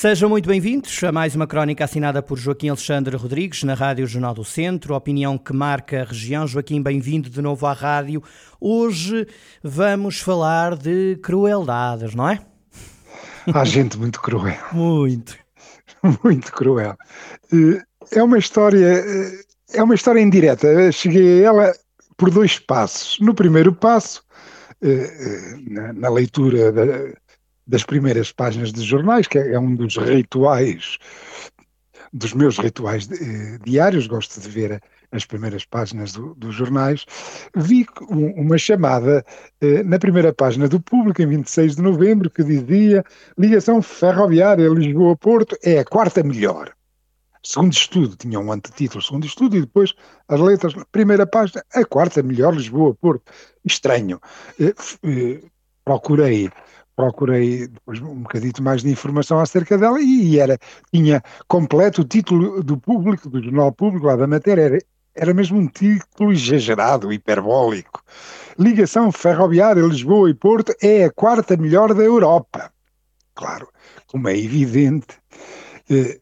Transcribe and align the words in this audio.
Sejam 0.00 0.30
muito 0.30 0.48
bem-vindos 0.48 1.04
a 1.04 1.12
mais 1.12 1.36
uma 1.36 1.46
crónica 1.46 1.84
assinada 1.84 2.22
por 2.22 2.38
Joaquim 2.38 2.70
Alexandre 2.70 3.14
Rodrigues 3.18 3.62
na 3.64 3.74
Rádio 3.74 4.06
Jornal 4.06 4.32
do 4.32 4.42
Centro, 4.42 4.94
opinião 4.94 5.36
que 5.36 5.52
marca 5.52 6.00
a 6.00 6.04
região. 6.06 6.46
Joaquim, 6.46 6.80
bem-vindo 6.80 7.28
de 7.28 7.42
novo 7.42 7.66
à 7.66 7.74
rádio. 7.74 8.22
Hoje 8.58 9.28
vamos 9.62 10.18
falar 10.18 10.74
de 10.74 11.18
crueldades, 11.22 12.14
não 12.14 12.26
é? 12.26 12.40
Há 13.52 13.62
gente 13.66 13.98
muito 13.98 14.22
cruel. 14.22 14.56
Muito. 14.72 15.36
Muito 16.24 16.50
cruel. 16.50 16.96
Eh, 17.52 17.82
é 18.10 18.22
uma 18.22 18.38
história, 18.38 19.04
eh, 19.06 19.44
é 19.74 19.82
uma 19.82 19.94
história 19.94 20.20
indireta. 20.22 20.90
Cheguei 20.92 21.44
a 21.44 21.48
ela 21.48 21.72
por 22.16 22.30
dois 22.30 22.58
passos. 22.58 23.18
No 23.20 23.34
primeiro 23.34 23.74
passo, 23.74 24.24
eh, 24.80 25.58
na 25.94 26.08
leitura 26.08 26.72
da 26.72 26.86
das 27.70 27.84
primeiras 27.84 28.32
páginas 28.32 28.72
de 28.72 28.82
jornais, 28.82 29.28
que 29.28 29.38
é, 29.38 29.52
é 29.52 29.58
um 29.58 29.76
dos 29.76 29.96
rituais, 29.96 30.98
dos 32.12 32.34
meus 32.34 32.58
rituais 32.58 33.08
eh, 33.12 33.58
diários, 33.64 34.08
gosto 34.08 34.40
de 34.40 34.48
ver 34.48 34.82
as 35.12 35.24
primeiras 35.24 35.64
páginas 35.64 36.12
do, 36.12 36.34
dos 36.34 36.54
jornais, 36.54 37.06
vi 37.56 37.86
uma 38.08 38.58
chamada 38.58 39.24
eh, 39.60 39.84
na 39.84 40.00
primeira 40.00 40.32
página 40.32 40.68
do 40.68 40.80
Público, 40.80 41.22
em 41.22 41.26
26 41.26 41.76
de 41.76 41.82
novembro, 41.82 42.28
que 42.28 42.42
dizia 42.42 43.04
ligação 43.38 43.80
ferroviária 43.80 44.68
Lisboa-Porto 44.68 45.56
é 45.62 45.78
a 45.78 45.84
quarta 45.84 46.24
melhor. 46.24 46.72
Segundo 47.42 47.72
estudo, 47.72 48.16
tinha 48.16 48.38
um 48.38 48.52
antetítulo, 48.52 49.00
segundo 49.00 49.26
estudo, 49.26 49.56
e 49.56 49.60
depois 49.60 49.94
as 50.28 50.40
letras, 50.40 50.74
primeira 50.90 51.24
página, 51.24 51.64
a 51.72 51.84
quarta 51.84 52.20
melhor 52.22 52.52
Lisboa-Porto. 52.52 53.32
Estranho. 53.64 54.20
Eh, 54.58 54.74
eh, 55.04 55.40
procurei 55.84 56.50
procurei 57.00 57.66
depois 57.66 58.00
um 58.00 58.22
bocadito 58.22 58.62
mais 58.62 58.82
de 58.82 58.90
informação 58.90 59.40
acerca 59.40 59.78
dela 59.78 60.00
e 60.00 60.38
era, 60.38 60.58
tinha 60.92 61.22
completo 61.48 62.02
o 62.02 62.04
título 62.04 62.62
do 62.62 62.76
público, 62.76 63.30
do 63.30 63.42
jornal 63.42 63.72
público 63.72 64.06
lá 64.06 64.16
da 64.16 64.26
matéria, 64.26 64.62
era, 64.62 64.78
era 65.14 65.34
mesmo 65.34 65.58
um 65.58 65.66
título 65.66 66.32
exagerado, 66.32 67.12
hiperbólico. 67.12 68.02
Ligação 68.58 69.10
ferroviária 69.10 69.82
Lisboa 69.82 70.28
e 70.28 70.34
Porto 70.34 70.74
é 70.82 71.04
a 71.04 71.10
quarta 71.10 71.56
melhor 71.56 71.94
da 71.94 72.02
Europa. 72.02 72.70
Claro, 73.34 73.68
como 74.06 74.28
é 74.28 74.36
evidente, 74.36 75.16
eh, 75.88 76.18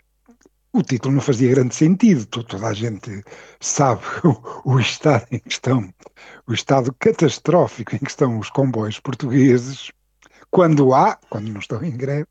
o 0.73 0.83
título 0.83 1.15
não 1.15 1.21
fazia 1.21 1.51
grande 1.51 1.75
sentido, 1.75 2.25
toda 2.27 2.69
a 2.69 2.73
gente 2.73 3.25
sabe 3.59 4.03
o, 4.65 4.75
o 4.75 4.79
estado 4.79 5.27
em 5.33 5.41
que 5.41 5.51
estão, 5.51 5.93
o 6.47 6.53
estado 6.53 6.95
catastrófico 7.01 7.97
em 7.97 7.99
que 7.99 8.11
estão 8.11 8.39
os 8.39 8.49
comboios 8.51 9.01
portugueses, 9.01 9.91
quando 10.51 10.95
há, 10.95 11.19
quando 11.29 11.49
não 11.49 11.61
estão 11.61 11.83
em 11.85 11.97
greve, 11.97 12.27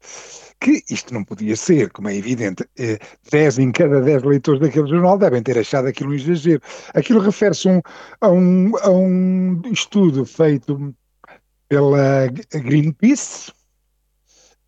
que 0.60 0.84
isto 0.90 1.14
não 1.14 1.24
podia 1.24 1.56
ser, 1.56 1.92
como 1.92 2.10
é 2.10 2.16
evidente, 2.16 2.68
10 3.32 3.60
eh, 3.60 3.62
em 3.62 3.72
cada 3.72 4.02
10 4.02 4.24
leitores 4.24 4.60
daquele 4.60 4.88
jornal 4.88 5.18
devem 5.18 5.44
ter 5.44 5.58
achado 5.58 5.88
aquilo 5.88 6.12
um 6.12 6.16
exagero. 6.16 6.62
Aquilo 6.94 7.20
refere-se 7.20 7.68
um, 7.68 7.82
a, 8.20 8.30
um, 8.30 8.78
a 8.78 8.90
um 8.90 9.62
estudo 9.72 10.26
feito 10.26 10.96
pela 11.70 12.28
Greenpeace, 12.52 13.52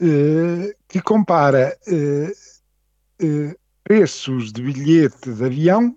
eh, 0.02 0.76
que 0.88 1.02
compara 1.02 1.76
eh, 1.88 3.56
preços 3.84 4.52
de 4.52 4.62
bilhete 4.62 5.34
de 5.34 5.44
avião 5.44 5.96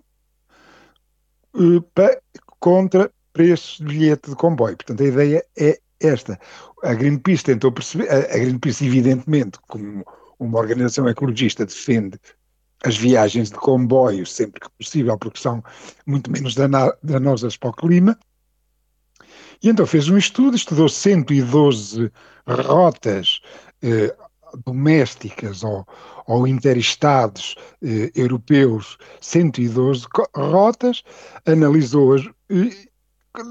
contra 2.59 3.11
preços 3.31 3.77
de 3.77 3.85
bilhete 3.85 4.29
de 4.29 4.35
comboio. 4.35 4.75
Portanto, 4.75 5.03
a 5.03 5.07
ideia 5.07 5.45
é 5.57 5.79
esta. 6.03 6.39
A 6.83 6.93
Greenpeace 6.93 7.43
tentou 7.43 7.71
perceber, 7.71 8.09
a 8.09 8.37
Greenpeace, 8.37 8.85
evidentemente, 8.85 9.59
como 9.67 10.05
uma 10.39 10.59
organização 10.59 11.07
ecologista, 11.07 11.65
defende 11.65 12.19
as 12.83 12.97
viagens 12.97 13.49
de 13.49 13.55
comboio 13.55 14.25
sempre 14.25 14.59
que 14.59 14.69
possível, 14.77 15.17
porque 15.17 15.39
são 15.39 15.63
muito 16.05 16.29
menos 16.29 16.55
danosas 17.01 17.55
para 17.55 17.69
o 17.69 17.73
clima. 17.73 18.17
E 19.61 19.69
então 19.69 19.87
fez 19.87 20.09
um 20.09 20.17
estudo, 20.17 20.57
estudou 20.57 20.89
112 20.89 22.11
rotas 22.45 23.39
eh, 23.81 24.13
domésticas 24.65 25.63
ou, 25.63 25.87
ou 26.27 26.45
interestados 26.45 27.55
eh, 27.81 28.11
europeus, 28.13 28.97
112 29.21 30.05
rotas, 30.35 31.03
analisou-as 31.45 32.23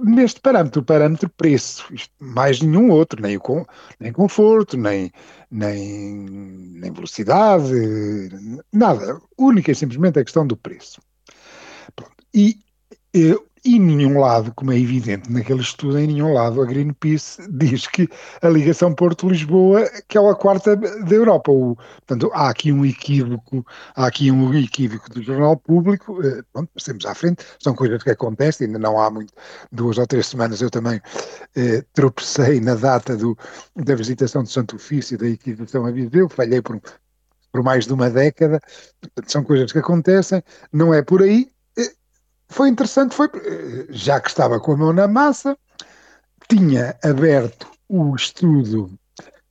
neste 0.05 0.41
parâmetro, 0.41 0.81
o 0.81 0.85
parâmetro 0.85 1.29
preço, 1.29 1.87
mais 2.21 2.61
nenhum 2.61 2.91
outro, 2.91 3.21
nem, 3.21 3.37
o, 3.37 3.67
nem 3.99 4.13
conforto, 4.13 4.77
nem, 4.77 5.11
nem, 5.51 6.27
nem 6.79 6.93
velocidade, 6.93 7.73
nada. 8.73 9.21
Única 9.37 9.73
e 9.73 9.75
simplesmente 9.75 10.19
a 10.19 10.25
questão 10.25 10.47
do 10.47 10.57
preço. 10.57 11.01
Pronto. 11.97 12.15
E, 12.33 12.59
e 13.15 13.37
e 13.65 13.79
nenhum 13.79 14.19
lado, 14.19 14.53
como 14.55 14.73
é 14.73 14.79
evidente 14.79 15.31
naquele 15.31 15.61
estudo, 15.61 15.99
em 15.99 16.09
nenhum 16.09 16.33
lado 16.33 16.61
a 16.61 16.67
Greenpeace 16.67 17.43
diz 17.51 17.87
que 17.87 18.09
a 18.41 18.49
ligação 18.49 18.93
Porto-Lisboa 18.93 19.89
que 20.09 20.19
é 20.19 20.31
a 20.31 20.35
quarta 20.35 20.77
da 20.77 21.15
Europa. 21.15 21.53
O, 21.53 21.77
portanto, 21.77 22.31
há 22.35 22.49
aqui 22.49 22.73
um 22.73 22.85
equívoco, 22.85 23.65
há 23.95 24.07
aqui 24.07 24.31
um 24.33 24.53
equívoco 24.55 25.09
do 25.11 25.23
jornal 25.23 25.57
público, 25.57 26.21
eh, 26.25 26.43
pronto, 26.53 26.71
passemos 26.75 27.07
à 27.07 27.15
frente, 27.15 27.45
são 27.61 27.75
coisas 27.75 28.03
que 28.03 28.11
acontecem, 28.11 28.67
ainda 28.67 28.79
não 28.79 29.01
há 29.01 29.11
muito, 29.11 29.33
duas 29.71 29.97
ou 29.99 30.07
três 30.07 30.27
semanas 30.27 30.61
eu 30.61 30.71
também 30.71 31.01
eh, 31.57 31.85
tropecei 31.93 32.61
na 32.61 32.75
data 32.75 33.17
do, 33.17 33.37
da 33.77 33.95
visitação 33.95 34.43
de 34.43 34.51
Santo 34.51 34.77
Ofício, 34.77 35.17
da 35.17 35.29
equivação 35.29 35.87
a 35.87 35.91
Viseu, 35.93 36.29
falhei 36.29 36.61
por, 36.61 36.81
por 37.53 37.63
mais 37.63 37.87
de 37.87 37.93
uma 37.93 38.11
década, 38.11 38.61
portanto, 39.01 39.31
são 39.31 39.45
coisas 39.45 39.71
que 39.71 39.79
acontecem, 39.79 40.43
não 40.73 40.93
é 40.93 41.03
por 41.03 41.23
aí, 41.23 41.53
foi 42.53 42.69
interessante, 42.69 43.15
foi, 43.15 43.29
já 43.91 44.21
que 44.21 44.29
estava 44.29 44.61
com 44.61 44.73
a 44.73 44.77
mão 44.77 44.93
na 44.93 45.09
massa, 45.09 45.57
tinha 46.49 46.97
aberto 47.03 47.67
o 47.89 48.15
estudo 48.15 48.91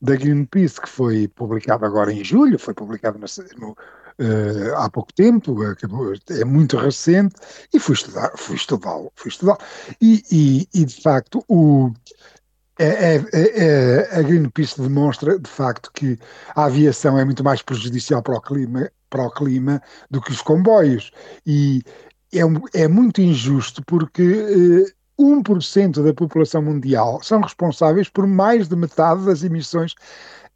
da 0.01 0.16
Greenpeace, 0.16 0.81
que 0.81 0.89
foi 0.89 1.28
publicado 1.28 1.85
agora 1.85 2.12
em 2.12 2.23
julho, 2.23 2.57
foi 2.57 2.73
publicado 2.73 3.19
no, 3.19 3.25
no, 3.59 3.72
uh, 3.72 4.75
há 4.78 4.89
pouco 4.89 5.13
tempo, 5.13 5.62
acabou, 5.63 6.13
é 6.29 6.44
muito 6.44 6.78
recente, 6.78 7.35
e 7.73 7.79
fui 7.79 7.94
estudar, 7.94 8.31
fui 8.35 8.56
estudá-lo, 8.56 9.12
fui 9.16 9.29
estudá 9.29 9.57
e, 10.01 10.23
e, 10.31 10.68
e, 10.73 10.85
de 10.85 11.01
facto 11.01 11.44
o, 11.47 11.91
é, 12.79 13.16
é, 13.16 13.22
é, 13.33 14.19
a 14.19 14.22
Greenpeace 14.23 14.81
demonstra 14.81 15.38
de 15.38 15.50
facto 15.50 15.91
que 15.94 16.18
a 16.56 16.66
aviação 16.66 17.18
é 17.19 17.23
muito 17.23 17.44
mais 17.44 17.62
prejudicial 17.62 18.23
para 18.23 18.38
o 18.38 18.41
clima, 18.41 18.89
para 19.07 19.23
o 19.23 19.29
clima 19.29 19.81
do 20.09 20.19
que 20.19 20.31
os 20.31 20.41
comboios, 20.41 21.12
e 21.45 21.83
é, 22.34 22.84
é 22.84 22.88
muito 22.88 23.22
injusto 23.22 23.84
porque 23.86 24.22
eh, 24.22 24.94
1% 25.22 26.03
da 26.03 26.14
população 26.14 26.62
mundial 26.62 27.22
são 27.22 27.42
responsáveis 27.42 28.09
por 28.09 28.25
mais 28.25 28.68
de 28.68 28.75
metade 28.75 29.25
das 29.25 29.44
emissões 29.44 29.94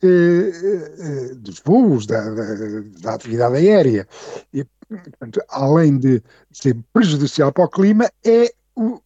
eh, 0.01 0.07
eh, 0.07 1.35
dos 1.35 1.61
voos, 1.63 2.05
da, 2.05 2.21
da, 2.21 2.55
da, 3.01 3.13
atividade 3.13 3.55
aérea. 3.55 4.07
E, 4.53 4.65
portanto, 4.87 5.41
além 5.49 5.97
de 5.97 6.21
ser 6.51 6.77
prejudicial 6.93 7.51
para 7.51 7.65
o 7.65 7.69
clima, 7.69 8.09
é 8.23 8.51
o, 8.75 8.99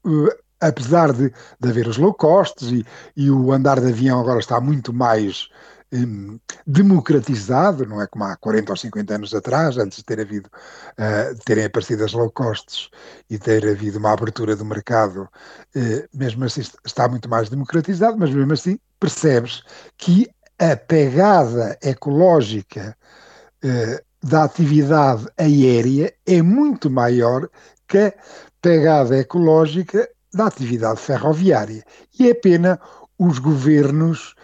apesar 0.60 1.13
de, 1.13 1.31
de 1.60 1.69
haver 1.69 1.88
os 1.88 1.98
low 1.98 2.13
costs 2.13 2.72
e, 2.72 2.86
e 3.15 3.30
o 3.30 3.51
andar 3.51 3.80
de 3.80 3.88
avião 3.88 4.19
agora 4.19 4.39
está 4.39 4.60
muito 4.60 4.94
mais 4.94 5.50
um, 5.94 6.39
democratizado, 6.65 7.86
não 7.86 8.01
é 8.01 8.07
como 8.07 8.24
há 8.24 8.36
40 8.36 8.71
ou 8.71 8.77
50 8.77 9.15
anos 9.15 9.33
atrás, 9.33 9.77
antes 9.77 9.97
de 10.00 10.03
ter 10.03 10.19
havido, 10.19 10.50
uh, 10.50 11.38
terem 11.45 11.65
aparecido 11.65 12.03
as 12.03 12.13
low 12.13 12.30
costs 12.31 12.89
e 13.30 13.38
ter 13.38 13.68
havido 13.68 13.97
uma 13.97 14.13
abertura 14.13 14.56
do 14.56 14.65
mercado, 14.65 15.27
uh, 15.75 16.18
mesmo 16.18 16.44
assim 16.45 16.62
está 16.86 17.07
muito 17.07 17.27
mais 17.30 17.50
democratizado, 17.50 18.18
mas 18.18 18.30
mesmo 18.30 18.53
assim 18.53 18.80
percebes 19.00 19.63
que 19.97 20.30
a 20.59 20.75
pegada 20.75 21.77
ecológica 21.81 22.95
uh, 23.63 24.27
da 24.27 24.44
atividade 24.44 25.25
aérea 25.38 26.13
é 26.25 26.41
muito 26.41 26.89
maior 26.89 27.50
que 27.88 27.97
a 27.97 28.13
pegada 28.62 29.18
ecológica 29.18 30.07
da 30.33 30.47
atividade 30.47 31.00
ferroviária. 31.00 31.83
E 32.19 32.30
é 32.30 32.33
pena 32.33 32.80
os 33.18 33.39
governos 33.39 34.36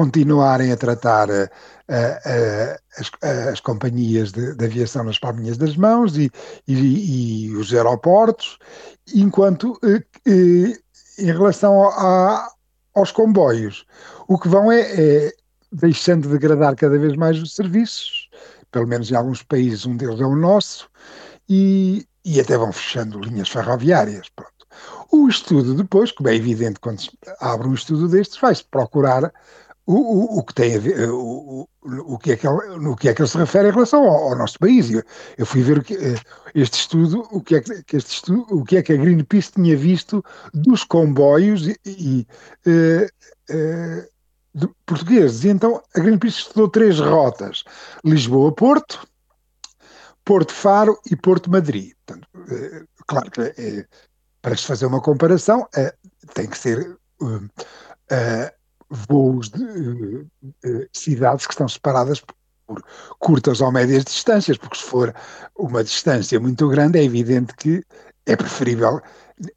continuarem 0.00 0.72
a 0.72 0.76
tratar 0.78 1.28
uh, 1.28 1.44
uh, 1.44 2.78
as, 2.96 3.10
as, 3.50 3.60
companhias 3.60 4.32
de, 4.32 4.54
de, 4.54 4.64
aviação 4.64 5.04
nas 5.04 5.18
palminhas 5.18 5.58
das 5.58 5.76
mãos 5.76 6.16
e, 6.16 6.30
e, 6.66 7.48
e 7.48 7.54
os 7.54 7.74
aeroportos, 7.74 8.58
enquanto 9.14 9.78
em 10.26 11.26
relação 11.26 11.82
a, 11.90 12.48
aos 12.94 13.12
comboios, 13.12 13.84
o 14.26 14.38
que 14.38 14.48
vão 14.48 14.72
é, 14.72 14.80
é 14.80 15.32
deixando 15.70 16.22
de 16.22 16.32
degradar 16.32 16.74
cada 16.76 16.98
vez 16.98 17.14
mais 17.14 17.38
os 17.38 17.54
serviços, 17.54 18.30
pelo 18.72 18.86
menos 18.86 19.10
em 19.10 19.16
alguns 19.16 19.42
países, 19.42 19.84
um 19.84 19.98
deles 19.98 20.18
é 20.18 20.24
o 20.24 20.34
nosso, 20.34 20.88
e, 21.46 22.06
e 22.24 22.40
até 22.40 22.56
vão 22.56 22.72
fechando 22.72 23.20
linhas 23.20 23.50
ferroviárias. 23.50 24.30
Pronto. 24.34 24.60
O 25.12 25.28
estudo 25.28 25.74
depois, 25.74 26.10
como 26.10 26.30
é 26.30 26.34
evidente 26.36 26.80
quando 26.80 27.02
se 27.02 27.10
abre 27.40 27.68
um 27.68 27.74
estudo 27.74 28.08
destes, 28.08 28.40
vai-se 28.40 28.64
procurar 28.64 29.30
o, 29.86 29.94
o, 29.94 30.38
o, 30.38 30.44
que 30.44 30.54
tem 30.54 30.76
a 30.76 30.78
ver, 30.78 31.10
o, 31.10 31.68
o, 31.82 32.18
que 32.18 32.32
é 32.32 32.36
que 32.36 32.46
ele, 32.46 32.86
o 32.86 32.96
que 32.96 33.08
é 33.08 33.14
que 33.14 33.22
ele 33.22 33.28
se 33.28 33.38
refere 33.38 33.68
em 33.68 33.72
relação 33.72 34.04
ao, 34.04 34.30
ao 34.30 34.38
nosso 34.38 34.58
país. 34.58 34.90
Eu, 34.90 35.02
eu, 35.36 35.46
fui 35.46 35.62
ver 35.62 35.82
que, 35.82 35.94
eh, 35.94 36.20
este 36.54 36.80
estudo, 36.80 37.26
o 37.30 37.40
que, 37.40 37.56
é 37.56 37.60
que, 37.60 37.96
este 37.96 38.14
estudo, 38.14 38.46
o 38.50 38.64
que 38.64 38.76
é 38.76 38.82
que 38.82 38.92
a 38.92 38.96
Greenpeace 38.96 39.52
tinha 39.52 39.76
visto 39.76 40.24
dos 40.52 40.84
comboios 40.84 41.66
e, 41.66 41.76
e 41.84 42.26
uh, 42.66 44.64
uh, 44.64 44.74
portugueses. 44.86 45.44
E 45.44 45.48
então 45.48 45.82
a 45.94 46.00
Greenpeace 46.00 46.38
estudou 46.38 46.68
três 46.68 47.00
rotas: 47.00 47.64
Lisboa-Porto, 48.04 49.06
Porto 50.24 50.52
Faro 50.52 50.98
e 51.10 51.16
Porto 51.16 51.50
Madrid. 51.50 51.92
Portanto, 52.06 52.28
uh, 52.36 52.86
claro 53.06 53.30
que 53.30 53.86
para 54.42 54.56
se 54.56 54.64
fazer 54.64 54.86
uma 54.86 55.02
comparação, 55.02 55.68
tem 56.32 56.46
que 56.46 56.56
ser 56.56 56.96
voos 58.90 59.48
de 59.48 59.62
uh, 59.64 60.88
cidades 60.92 61.46
que 61.46 61.52
estão 61.52 61.68
separadas 61.68 62.20
por 62.20 62.84
curtas 63.18 63.60
ou 63.60 63.72
médias 63.72 64.04
distâncias, 64.04 64.56
porque 64.56 64.76
se 64.76 64.84
for 64.84 65.14
uma 65.56 65.82
distância 65.82 66.38
muito 66.38 66.68
grande, 66.68 66.98
é 66.98 67.04
evidente 67.04 67.54
que 67.56 67.82
é 68.26 68.36
preferível, 68.36 69.00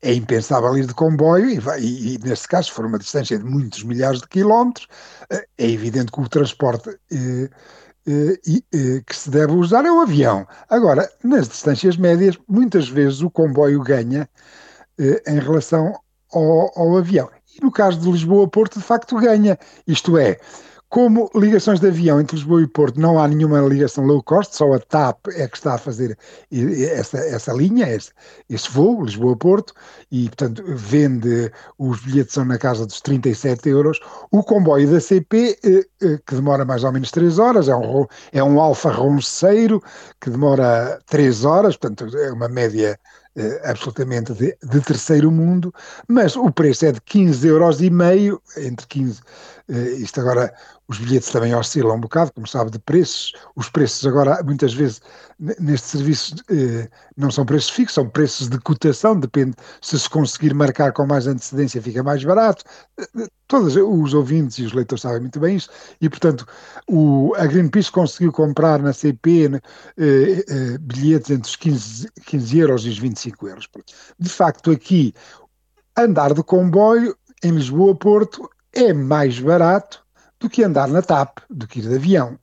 é 0.01 0.13
impensável 0.13 0.75
ir 0.77 0.87
de 0.87 0.93
comboio, 0.93 1.49
e, 1.49 1.59
vai, 1.59 1.79
e, 1.79 2.15
e 2.15 2.17
neste 2.19 2.47
caso, 2.47 2.69
se 2.69 2.73
for 2.73 2.85
uma 2.85 2.97
distância 2.97 3.37
de 3.37 3.43
muitos 3.43 3.83
milhares 3.83 4.21
de 4.21 4.27
quilómetros, 4.27 4.87
uh, 5.31 5.41
é 5.57 5.69
evidente 5.69 6.11
que 6.11 6.21
o 6.21 6.29
transporte 6.29 6.89
uh, 6.89 7.49
que 8.05 9.15
se 9.15 9.29
deve 9.29 9.53
usar 9.53 9.85
é 9.85 9.91
o 9.91 10.01
avião. 10.01 10.45
Agora, 10.69 11.09
nas 11.23 11.47
distâncias 11.47 11.95
médias, 11.95 12.37
muitas 12.49 12.89
vezes 12.89 13.21
o 13.21 13.31
comboio 13.31 13.81
ganha 13.81 14.27
em 15.25 15.39
relação 15.39 15.97
ao, 16.33 16.77
ao 16.77 16.97
avião. 16.97 17.29
E 17.55 17.63
no 17.63 17.71
caso 17.71 17.99
de 17.99 18.11
Lisboa-Porto, 18.11 18.79
de 18.79 18.85
facto, 18.85 19.17
ganha. 19.17 19.57
Isto 19.87 20.17
é, 20.17 20.37
como 20.93 21.27
ligações 21.33 21.79
de 21.79 21.87
avião 21.87 22.21
entre 22.21 22.35
Lisboa 22.35 22.61
e 22.61 22.67
Porto 22.67 22.99
não 22.99 23.17
há 23.17 23.27
nenhuma 23.27 23.59
ligação 23.61 24.05
low 24.05 24.21
cost, 24.21 24.55
só 24.55 24.71
a 24.73 24.79
TAP 24.79 25.25
é 25.29 25.47
que 25.47 25.57
está 25.57 25.73
a 25.73 25.77
fazer 25.79 26.15
essa, 26.51 27.17
essa 27.17 27.51
linha, 27.51 27.89
esse, 27.89 28.11
esse 28.47 28.69
voo, 28.69 29.03
Lisboa-Porto, 29.03 29.73
e 30.11 30.25
portanto 30.25 30.63
vende, 30.67 31.51
os 31.79 31.99
bilhetes 32.01 32.35
são 32.35 32.45
na 32.45 32.59
casa 32.59 32.85
dos 32.85 33.01
37 33.01 33.69
euros. 33.69 33.99
O 34.31 34.43
comboio 34.43 34.87
da 34.87 34.99
CP, 34.99 35.57
eh, 35.63 35.83
eh, 35.99 36.19
que 36.27 36.35
demora 36.35 36.63
mais 36.63 36.83
ou 36.83 36.91
menos 36.91 37.09
3 37.09 37.39
horas, 37.39 37.67
é 37.67 37.75
um, 37.75 38.05
é 38.31 38.43
um 38.43 38.61
alfa 38.61 38.91
ronceiro 38.91 39.81
que 40.21 40.29
demora 40.29 41.01
3 41.07 41.43
horas, 41.43 41.75
portanto 41.75 42.15
é 42.15 42.31
uma 42.31 42.47
média 42.47 42.99
absolutamente 43.63 44.33
de, 44.33 44.55
de, 44.61 44.81
terceiro 44.81 45.31
mundo, 45.31 45.73
mas 46.07 46.35
o 46.35 46.51
preço 46.51 46.85
é 46.85 46.91
de 46.91 47.01
15 47.01 47.47
euros 47.47 47.81
e 47.81 47.89
meio, 47.89 48.41
entre 48.57 48.85
15, 48.87 49.21
uh, 49.21 49.23
eh, 49.62 49.62
isto 49.69 50.19
agora, 50.19 50.53
os 50.87 50.97
bilhetes 50.97 51.29
também 51.29 51.55
oscilam 51.55 51.95
um 51.95 51.99
bocado, 52.01 52.33
como 52.33 52.47
sabe, 52.47 52.71
de 52.71 52.79
preços, 52.79 53.33
os 53.55 53.69
preços 53.69 54.05
agora, 54.05 54.43
muitas 54.43 54.73
vezes, 54.73 55.01
neste 55.39 55.87
serviço, 55.87 56.35
uh, 56.35 56.89
não 57.15 57.31
são 57.31 57.45
preços 57.45 57.69
fixos, 57.69 57.95
são 57.95 58.09
preços 58.09 58.49
de 58.49 58.59
cotação, 58.59 59.19
depende, 59.19 59.55
se 59.81 59.97
se 59.99 60.09
conseguir 60.09 60.53
marcar 60.53 60.91
com 60.91 61.05
mais 61.05 61.27
antecedência 61.27 61.81
fica 61.81 62.03
mais 62.03 62.23
barato, 62.23 62.63
todos 63.47 63.75
os 63.75 64.13
ouvintes 64.13 64.57
e 64.57 64.63
os 64.63 64.73
leitores 64.73 65.01
sabem 65.01 65.21
muito 65.21 65.39
bem 65.39 65.55
isso, 65.55 65.69
e 66.01 66.09
portanto 66.09 66.45
o, 66.87 67.33
a 67.37 67.45
Greenpeace 67.45 67.91
conseguiu 67.91 68.31
comprar 68.31 68.81
na 68.81 68.93
CP 68.93 69.45
eh, 69.97 70.45
eh, 70.47 70.77
bilhetes 70.79 71.29
entre 71.29 71.49
os 71.49 71.55
15, 71.55 72.09
15 72.25 72.59
euros 72.59 72.85
e 72.85 72.89
os 72.89 72.97
25 72.97 73.47
euros. 73.47 73.69
De 74.19 74.29
facto, 74.29 74.71
aqui 74.71 75.13
andar 75.97 76.33
de 76.33 76.43
comboio 76.43 77.15
em 77.43 77.51
Lisboa-Porto 77.51 78.49
é 78.73 78.93
mais 78.93 79.39
barato 79.39 80.03
do 80.39 80.49
que 80.49 80.63
andar 80.63 80.87
na 80.87 81.01
TAP, 81.01 81.39
do 81.49 81.67
que 81.67 81.79
ir 81.79 81.87
de 81.87 81.95
avião. 81.95 82.37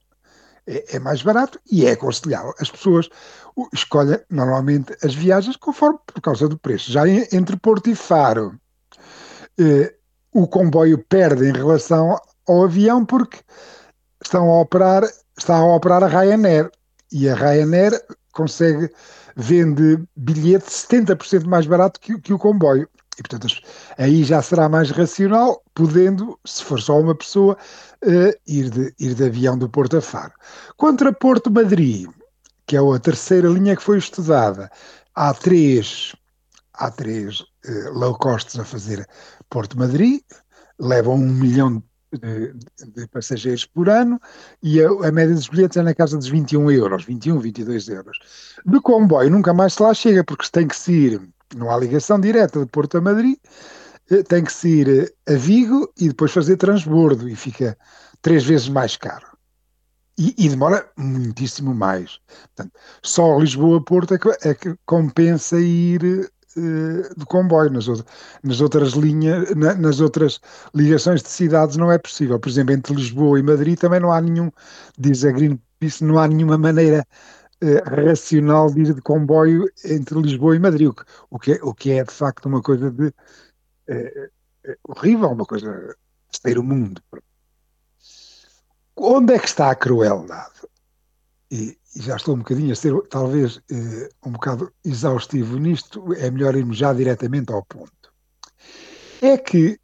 É, 0.67 0.97
é 0.97 0.99
mais 0.99 1.23
barato 1.23 1.59
e 1.71 1.85
é 1.87 1.93
aconselhável. 1.93 2.55
As 2.59 2.71
pessoas 2.71 3.09
escolhem 3.73 4.21
normalmente 4.31 4.97
as 5.03 5.15
viagens 5.15 5.57
conforme 5.57 5.99
por 6.07 6.21
causa 6.21 6.49
do 6.49 6.59
preço. 6.59 6.93
Já 6.93 7.09
entre 7.09 7.57
Porto 7.57 7.91
e 7.91 7.95
Faro, 7.95 8.59
eh, 9.59 9.95
o 10.33 10.47
comboio 10.47 10.99
perde 10.99 11.49
em 11.49 11.53
relação 11.53 12.17
ao 12.47 12.65
avião 12.65 13.05
porque 13.05 13.39
estão 14.23 14.49
a 14.49 14.61
operar, 14.61 15.03
está 15.37 15.57
a 15.57 15.75
operar 15.75 16.05
a 16.05 16.07
Ryanair 16.07 16.71
e 17.13 17.29
a 17.29 17.35
Ryanair 17.35 18.01
consegue 18.33 18.91
vende 19.37 19.99
bilhete 20.17 20.67
70% 20.71 21.47
mais 21.47 21.67
barato 21.67 21.99
que, 22.01 22.19
que 22.21 22.33
o 22.33 22.39
comboio. 22.39 22.89
E, 23.21 23.23
portanto, 23.23 23.49
aí 23.99 24.25
já 24.25 24.41
será 24.41 24.67
mais 24.67 24.91
racional, 24.91 25.63
podendo, 25.75 26.39
se 26.47 26.65
for 26.65 26.81
só 26.81 26.99
uma 26.99 27.15
pessoa, 27.15 27.55
uh, 28.03 28.33
ir, 28.47 28.71
de, 28.71 28.95
ir 28.99 29.15
de 29.15 29.25
avião 29.25 29.59
do 29.59 29.69
Porto 29.69 29.99
a 29.99 30.01
Faro. 30.01 30.33
Contra 30.79 31.13
Porto 31.13 31.51
Madrid, 31.51 32.09
que 32.67 32.79
é 32.79 32.81
a 32.81 32.99
terceira 32.99 33.47
linha 33.47 33.77
que 33.77 33.83
foi 33.83 33.99
estudada, 33.99 34.71
há 35.15 35.35
três, 35.35 36.17
há 36.73 36.91
três 36.91 37.41
uh, 37.41 37.91
low 37.93 38.17
costs 38.17 38.59
a 38.59 38.65
fazer 38.65 39.07
Porto 39.51 39.79
Madrid, 39.79 40.23
levam 40.79 41.17
um 41.17 41.29
milhão 41.29 41.83
de, 42.11 42.55
de, 42.95 43.07
passageiros 43.09 43.67
por 43.67 43.91
ano 43.91 44.19
e 44.63 44.83
a, 44.83 44.89
a, 44.89 45.13
média 45.13 45.35
dos 45.35 45.47
bilhetes 45.47 45.77
é 45.77 45.83
na 45.83 45.95
casa 45.95 46.17
dos 46.17 46.29
21 46.29 46.71
euros, 46.71 47.05
21, 47.05 47.39
22 47.39 47.89
euros. 47.91 48.19
De 48.65 48.81
comboio 48.81 49.31
nunca 49.31 49.53
mais 49.53 49.75
se 49.75 49.83
lá 49.83 49.93
chega, 49.93 50.25
porque 50.25 50.49
tem 50.51 50.67
que 50.67 50.75
se 50.75 50.93
ir, 50.93 51.31
não 51.57 51.71
há 51.71 51.77
ligação 51.77 52.21
direta 52.21 52.61
de 52.61 52.67
Porto 52.67 52.99
a 52.99 53.01
Madrid, 53.01 53.37
eh, 54.11 54.23
tem 54.23 54.45
que 54.45 54.53
se 54.53 54.69
ir 54.69 54.89
eh, 54.89 55.33
a 55.35 55.37
Vigo 55.37 55.93
e 55.99 56.09
depois 56.09 56.33
fazer 56.33 56.57
transbordo 56.57 57.29
e 57.29 57.37
fica 57.37 57.77
três 58.23 58.45
vezes 58.45 58.69
mais 58.69 58.97
caro. 58.97 59.27
E, 60.19 60.35
e 60.39 60.49
demora 60.49 60.87
muitíssimo 60.99 61.75
mais. 61.75 62.19
Portanto, 62.55 62.73
só 63.03 63.39
Lisboa-Porto 63.39 64.15
é 64.15 64.19
é 64.51 64.55
que 64.55 64.75
compensa 64.85 65.59
ir 65.59 66.31
eh, 66.57 67.15
de 67.17 67.25
comboio, 67.27 67.71
nas, 67.71 67.87
outras, 67.87 68.07
nas 68.43 68.61
outras 68.61 68.93
linhas, 68.95 69.55
na, 69.55 69.75
nas 69.75 70.01
outras 70.01 70.41
ligações 70.75 71.23
de 71.23 71.29
cidades 71.29 71.77
não 71.77 71.93
é 71.93 71.99
possível. 71.99 72.41
Por 72.41 72.49
exemplo, 72.49 72.75
entre 72.75 72.95
Lisboa 72.95 73.39
e 73.39 73.43
Madrid 73.43 73.79
também 73.79 74.01
não 74.01 74.13
há 74.13 74.21
nenhum, 74.21 74.51
diz 74.99 75.25
a 75.25 75.31
Greenpeace, 75.31 76.05
não 76.05 76.19
há 76.19 76.27
nenhuma 76.27 76.59
maneira 76.59 77.07
uh, 77.07 77.40
racional 77.85 78.73
de 78.73 78.81
ir 78.81 78.95
de 78.95 79.03
comboio 79.03 79.71
entre 79.85 80.21
Lisboa 80.21 80.57
e 80.57 80.59
Madrid, 80.59 80.91
o 81.29 81.39
que, 81.39 81.53
é, 81.53 81.59
o 81.63 81.75
que 81.75 81.91
é 81.93 82.05
de 82.05 82.13
facto 82.13 82.47
uma 82.47 82.63
coisa 82.63 82.91
de 82.91 83.07
uh, 83.07 84.31
horrível, 84.89 85.31
uma 85.31 85.45
coisa 85.45 85.97
de 86.33 86.41
ter 86.41 86.59
o 86.59 86.63
mundo. 86.63 87.03
Onde 88.97 89.35
é 89.35 89.39
que 89.39 89.47
está 89.47 89.71
a 89.71 89.75
crueldade? 89.75 90.61
E, 91.51 91.77
e 91.97 92.03
já 92.03 92.17
estou 92.17 92.35
um 92.35 92.39
bocadinho 92.39 92.73
a 92.73 92.77
ser, 92.77 92.95
talvez, 93.09 93.61
eh, 93.71 94.09
um 94.25 94.33
bocado 94.33 94.73
exaustivo 94.85 95.59
nisto, 95.59 96.15
é 96.15 96.31
melhor 96.31 96.55
irmos 96.55 96.77
já 96.77 96.93
diretamente 96.93 97.53
ao 97.53 97.65
ponto. 97.65 98.13
É 99.21 99.37
que 99.37 99.81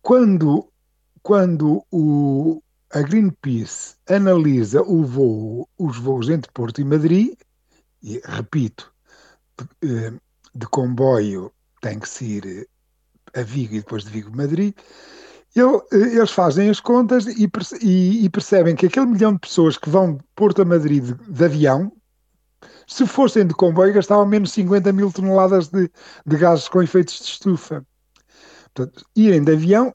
quando, 0.00 0.70
quando 1.22 1.84
o, 1.90 2.62
a 2.92 3.02
Greenpeace 3.02 3.96
analisa 4.08 4.82
voo, 4.82 5.68
os 5.78 5.98
voos 5.98 6.28
entre 6.28 6.50
Porto 6.52 6.80
e 6.80 6.84
Madrid, 6.84 7.34
e 8.02 8.20
repito, 8.24 8.92
de, 9.58 10.06
eh, 10.06 10.12
de 10.54 10.66
comboio 10.66 11.52
tem 11.80 11.98
que 11.98 12.24
ir 12.24 12.68
a 13.34 13.42
Vigo 13.42 13.74
e 13.74 13.78
depois 13.80 14.04
de 14.04 14.10
Vigo 14.10 14.34
Madrid, 14.34 14.74
ele, 15.54 15.80
eles 15.90 16.30
fazem 16.30 16.68
as 16.68 16.80
contas 16.80 17.26
e, 17.26 17.48
e, 17.82 18.24
e, 18.24 18.30
percebem 18.30 18.76
que 18.76 18.86
aquele 18.86 19.06
milhão 19.06 19.32
de 19.32 19.40
pessoas 19.40 19.78
que 19.78 19.88
vão 19.88 20.14
de 20.16 20.22
Porto 20.34 20.62
a 20.62 20.64
Madrid 20.64 21.02
de, 21.02 21.14
de 21.14 21.44
avião, 21.44 21.92
se 22.86 23.06
fossem 23.06 23.46
de 23.46 23.54
comboio, 23.54 23.94
gastavam 23.94 24.26
menos 24.26 24.52
50 24.52 24.92
mil 24.92 25.10
toneladas 25.10 25.68
de, 25.68 25.90
de 26.26 26.36
gases 26.36 26.68
com 26.68 26.82
efeitos 26.82 27.18
de 27.18 27.24
estufa. 27.24 27.84
Portanto, 28.74 29.04
irem 29.16 29.42
de 29.42 29.52
avião 29.52 29.94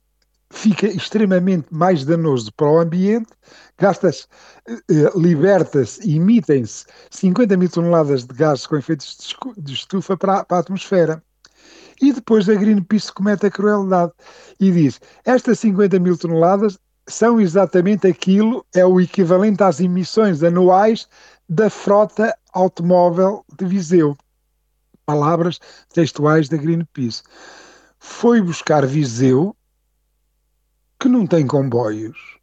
fica 0.51 0.86
extremamente 0.86 1.67
mais 1.72 2.05
danoso 2.05 2.51
para 2.53 2.70
o 2.70 2.79
ambiente, 2.79 3.31
gastas, 3.77 4.27
eh, 4.67 5.10
liberta-se, 5.15 6.15
emitem-se 6.15 6.86
50 7.10 7.58
mil 7.58 7.70
toneladas 7.70 8.25
de 8.25 8.34
gases 8.36 8.67
com 8.67 8.77
efeitos 8.77 9.17
de 9.58 9.74
estufa 9.74 10.15
para, 10.17 10.43
para 10.43 10.58
a 10.58 10.60
atmosfera. 10.60 11.24
E 12.01 12.12
depois 12.12 12.50
a 12.50 12.55
Greenpeace 12.55 13.12
comete 13.12 13.46
a 13.46 13.51
crueldade 13.51 14.12
e 14.60 14.72
diz: 14.72 15.00
estas 15.24 15.60
50 15.60 16.00
mil 16.00 16.17
toneladas 16.17 16.77
são 17.08 17.39
exatamente 17.39 18.08
aquilo, 18.08 18.65
é 18.74 18.86
o 18.86 19.00
equivalente 19.00 19.63
às 19.63 19.79
emissões 19.79 20.43
anuais 20.43 21.08
da 21.48 21.70
frota 21.70 22.36
automóvel 22.53 23.46
de 23.58 23.65
Viseu. 23.65 24.17
Palavras 25.05 25.60
textuais 25.93 26.48
da 26.50 26.58
Greenpeace. 26.58 27.24
Foi 28.00 28.41
buscar 28.41 28.86
Viseu, 28.86 29.55
que 31.01 31.10
não 31.10 31.25
tem 31.25 31.48
comboios, 31.48 32.38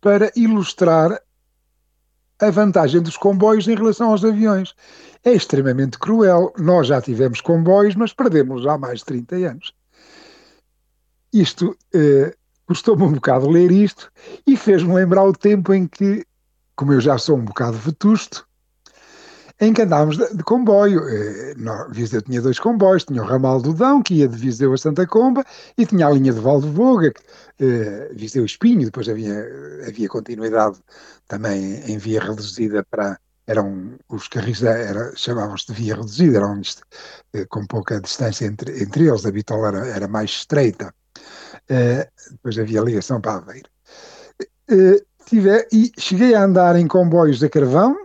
para 0.00 0.32
ilustrar 0.34 1.22
a 2.40 2.50
vantagem 2.50 3.00
dos 3.00 3.16
comboios 3.16 3.68
em 3.68 3.76
relação 3.76 4.10
aos 4.10 4.24
aviões. 4.24 4.74
É 5.22 5.30
extremamente 5.30 5.96
cruel. 5.96 6.52
Nós 6.58 6.88
já 6.88 7.00
tivemos 7.00 7.40
comboios, 7.40 7.94
mas 7.94 8.12
perdemos 8.12 8.66
há 8.66 8.76
mais 8.76 8.98
de 8.98 9.04
30 9.04 9.36
anos. 9.36 9.72
Isto 11.32 11.78
eh, 11.94 12.34
custou-me 12.66 13.04
um 13.04 13.12
bocado 13.12 13.48
ler 13.48 13.70
isto 13.70 14.10
e 14.44 14.56
fez-me 14.56 14.92
lembrar 14.92 15.22
o 15.22 15.32
tempo 15.32 15.72
em 15.72 15.86
que, 15.86 16.26
como 16.74 16.92
eu 16.92 17.00
já 17.00 17.16
sou 17.16 17.38
um 17.38 17.44
bocado 17.44 17.78
vetusto, 17.78 18.44
em 19.62 19.72
que 19.72 19.82
andávamos 19.82 20.18
de, 20.18 20.36
de 20.36 20.42
comboio. 20.42 21.08
Eh, 21.08 21.54
Viseu 21.90 22.20
tinha 22.20 22.42
dois 22.42 22.58
comboios, 22.58 23.04
tinha 23.04 23.22
o 23.22 23.26
ramal 23.26 23.62
do 23.62 23.72
Dão, 23.72 24.02
que 24.02 24.14
ia 24.14 24.28
de 24.28 24.36
Viseu 24.36 24.72
a 24.72 24.76
Santa 24.76 25.06
Comba, 25.06 25.44
e 25.78 25.86
tinha 25.86 26.06
a 26.06 26.10
linha 26.10 26.32
de 26.32 26.40
Valdevoga, 26.40 27.12
eh, 27.60 28.10
Viseu 28.12 28.44
Espinho, 28.44 28.84
depois 28.84 29.08
havia, 29.08 29.46
havia 29.86 30.08
continuidade 30.08 30.78
também 31.28 31.80
em 31.86 31.96
via 31.96 32.20
reduzida 32.20 32.84
para, 32.90 33.16
eram 33.46 33.92
os 34.08 34.26
carris 34.26 34.64
era, 34.64 35.12
chamavam-se 35.14 35.66
de 35.68 35.74
via 35.74 35.94
reduzida, 35.94 36.38
eram 36.38 36.60
eh, 37.34 37.44
com 37.48 37.64
pouca 37.64 38.00
distância 38.00 38.46
entre, 38.46 38.82
entre 38.82 39.06
eles, 39.06 39.24
a 39.24 39.30
bitola 39.30 39.68
era, 39.68 39.86
era 39.86 40.08
mais 40.08 40.30
estreita. 40.30 40.92
Uh, 41.70 42.04
depois 42.32 42.58
havia 42.58 42.80
ligação 42.80 43.20
para 43.20 43.34
Aveiro. 43.34 43.68
Uh, 44.68 45.00
tive, 45.26 45.68
e 45.72 45.92
cheguei 45.96 46.34
a 46.34 46.42
andar 46.42 46.74
em 46.74 46.88
comboios 46.88 47.38
de 47.38 47.48
carvão, 47.48 47.96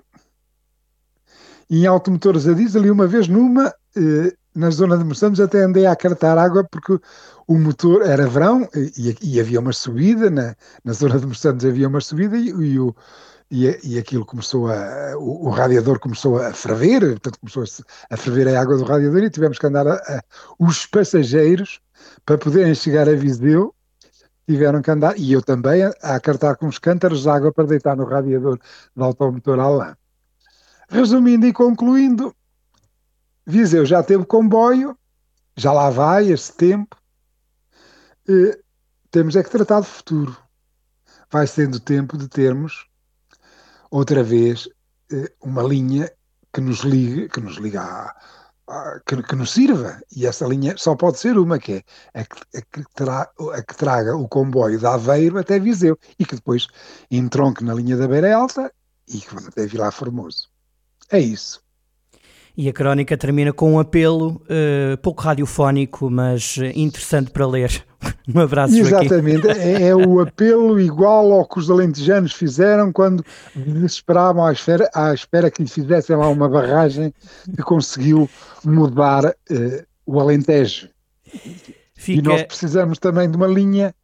em 1.69 1.85
automotores 1.85 2.47
a 2.47 2.53
diesel 2.53 2.85
e 2.85 2.91
uma 2.91 3.07
vez 3.07 3.27
numa, 3.27 3.73
eh, 3.95 4.33
na 4.55 4.69
zona 4.69 4.97
de 4.97 5.03
Moçambique, 5.03 5.41
até 5.41 5.63
andei 5.63 5.85
a 5.85 5.95
cartar 5.95 6.37
água 6.37 6.63
porque 6.63 6.99
o 7.47 7.57
motor 7.57 8.01
era 8.01 8.27
verão 8.27 8.67
e, 8.75 9.15
e 9.21 9.39
havia 9.39 9.59
uma 9.59 9.73
subida, 9.73 10.29
na, 10.29 10.55
na 10.83 10.93
zona 10.93 11.19
de 11.19 11.25
Moçambique 11.27 11.67
havia 11.67 11.87
uma 11.87 12.01
subida 12.01 12.37
e, 12.37 12.49
e 12.49 12.79
o, 12.79 12.95
e, 13.49 13.65
e, 13.83 13.97
aquilo 13.97 14.25
começou 14.25 14.67
a. 14.69 15.17
O, 15.17 15.47
o, 15.47 15.49
radiador 15.49 15.99
começou 15.99 16.37
a 16.37 16.53
ferver, 16.53 17.01
portanto 17.11 17.39
começou 17.39 17.63
a, 17.63 18.13
a, 18.13 18.17
ferver 18.17 18.47
a 18.49 18.59
água 18.59 18.77
do 18.77 18.83
radiador 18.83 19.23
e 19.23 19.29
tivemos 19.29 19.57
que 19.57 19.67
andar 19.67 19.87
a, 19.87 19.93
a, 19.95 20.21
os 20.59 20.85
passageiros 20.85 21.79
para 22.25 22.37
poderem 22.37 22.75
chegar 22.75 23.07
a 23.07 23.15
Viseu. 23.15 23.73
Tiveram 24.49 24.81
que 24.81 24.91
andar, 24.91 25.17
e 25.17 25.33
eu 25.33 25.41
também, 25.41 25.83
a, 25.83 25.89
a 26.01 26.19
cartar 26.19 26.55
com 26.55 26.67
os 26.67 26.79
cântaros 26.79 27.23
de 27.23 27.29
água 27.29 27.51
para 27.51 27.67
deitar 27.67 27.97
no 27.97 28.05
radiador 28.05 28.57
do 28.95 29.03
automotor 29.03 29.59
Alain. 29.59 29.93
Resumindo 30.89 31.45
e 31.45 31.53
concluindo, 31.53 32.33
Viseu 33.45 33.85
já 33.85 34.03
teve 34.03 34.25
comboio, 34.25 34.97
já 35.55 35.71
lá 35.71 35.89
vai 35.89 36.31
esse 36.31 36.53
tempo. 36.53 36.95
E 38.27 38.59
temos 39.11 39.35
é 39.35 39.43
que 39.43 39.49
tratar 39.49 39.79
do 39.79 39.85
futuro. 39.85 40.37
Vai 41.31 41.47
sendo 41.47 41.79
tempo 41.79 42.17
de 42.17 42.27
termos 42.27 42.87
outra 43.89 44.23
vez 44.23 44.69
eh, 45.11 45.31
uma 45.41 45.63
linha 45.63 46.11
que 46.53 46.61
nos 46.61 46.79
ligue, 46.79 47.29
que 47.29 47.39
nos 47.39 47.55
liga 47.57 47.81
a, 47.81 48.99
que, 49.05 49.21
que, 49.23 49.35
nos 49.35 49.51
sirva. 49.51 50.01
E 50.15 50.25
essa 50.25 50.45
linha 50.45 50.75
só 50.77 50.95
pode 50.95 51.19
ser 51.19 51.37
uma, 51.37 51.59
que 51.59 51.83
é 52.13 52.19
a 52.21 52.25
que, 52.25 52.57
a 52.57 52.61
que, 52.61 52.83
tra, 52.93 53.31
a 53.53 53.61
que 53.61 53.75
traga 53.75 54.15
o 54.15 54.27
comboio 54.27 54.79
da 54.79 54.93
Aveiro 54.95 55.37
até 55.37 55.59
Viseu 55.59 55.97
e 56.19 56.25
que 56.25 56.35
depois 56.35 56.67
entronque 57.09 57.63
na 57.63 57.73
linha 57.73 57.97
da 57.97 58.07
Beira 58.07 58.35
Alta 58.35 58.71
e 59.07 59.19
que 59.19 59.33
vá 59.33 59.41
até 59.47 59.65
Vilar 59.65 59.91
Formoso. 59.91 60.49
É 61.11 61.19
isso. 61.19 61.61
E 62.57 62.67
a 62.67 62.73
crónica 62.73 63.15
termina 63.15 63.53
com 63.53 63.73
um 63.73 63.79
apelo 63.79 64.41
uh, 64.45 64.97
pouco 65.03 65.21
radiofónico, 65.21 66.09
mas 66.09 66.57
interessante 66.73 67.29
para 67.29 67.45
ler. 67.45 67.85
Um 68.27 68.41
abraço, 68.41 68.77
Exatamente, 68.77 69.47
é, 69.47 69.83
é, 69.87 69.95
o 69.95 70.19
apelo 70.19 70.79
igual 70.81 71.31
ao 71.31 71.47
que 71.47 71.59
os 71.59 71.71
alentejanos 71.71 72.33
fizeram 72.33 72.91
quando 72.91 73.25
desesperavam 73.55 74.45
à 74.45 74.51
espera, 74.51 74.89
à 74.93 75.13
espera 75.13 75.49
que 75.49 75.63
lhe 75.63 75.69
fizessem 75.69 76.13
lá 76.15 76.27
uma 76.27 76.49
barragem 76.49 77.13
que 77.55 77.63
conseguiu 77.63 78.29
mudar 78.65 79.25
uh, 79.25 79.87
o 80.05 80.19
Alentejo. 80.19 80.89
Fica... 81.95 82.19
E 82.19 82.21
nós 82.21 82.43
precisamos 82.43 82.99
também 82.99 83.31
de 83.31 83.37
uma 83.37 83.47
linha 83.47 83.95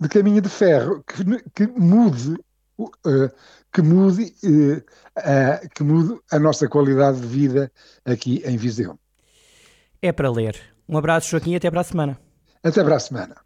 de 0.00 0.08
caminho 0.08 0.40
de 0.40 0.48
ferro 0.48 1.04
que, 1.06 1.22
que 1.54 1.66
mude 1.78 2.36
uh, 2.78 3.30
que 3.76 3.82
mude, 3.82 4.32
uh, 4.42 4.78
uh, 4.78 5.68
que 5.74 5.84
mude 5.84 6.18
a 6.32 6.38
nossa 6.38 6.66
qualidade 6.66 7.20
de 7.20 7.26
vida 7.26 7.70
aqui 8.06 8.42
em 8.46 8.56
Viseu. 8.56 8.98
É 10.00 10.10
para 10.12 10.30
ler. 10.30 10.58
Um 10.88 10.96
abraço, 10.96 11.28
Joaquim, 11.28 11.52
e 11.52 11.56
até 11.56 11.70
para 11.70 11.82
a 11.82 11.84
semana. 11.84 12.18
Até 12.64 12.82
para 12.82 12.96
a 12.96 12.98
semana. 13.00 13.36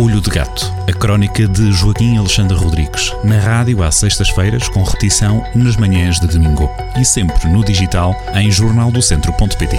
Olho 0.00 0.20
de 0.22 0.30
Gato, 0.30 0.72
a 0.88 0.92
crónica 0.94 1.46
de 1.48 1.70
Joaquim 1.72 2.16
Alexandre 2.16 2.56
Rodrigues, 2.56 3.12
na 3.24 3.38
rádio 3.38 3.82
às 3.82 3.96
sextas-feiras, 3.96 4.68
com 4.70 4.82
repetição 4.82 5.42
nas 5.54 5.76
manhãs 5.76 6.18
de 6.18 6.28
domingo 6.28 6.70
e 6.98 7.04
sempre 7.04 7.46
no 7.48 7.62
digital 7.62 8.14
em 8.34 8.50
jornaldocentro.pt. 8.50 9.76